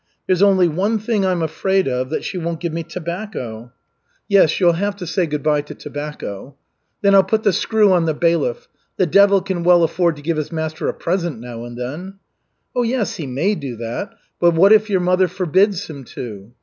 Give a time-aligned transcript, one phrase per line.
[0.25, 3.71] There's only one thing I'm afraid of, that she won't give me tobacco."
[4.27, 6.55] "Yes, you'll have to say good by to tobacco."
[7.03, 8.67] "Then I'll put the screw on the bailiff.
[8.97, 12.15] The devil can well afford to give his master a present now and then."
[12.75, 14.09] "Oh, yes, he may do that,
[14.39, 16.51] but what if your mother forbids him to?"